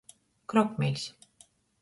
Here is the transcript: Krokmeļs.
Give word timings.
Krokmeļs. 0.53 1.05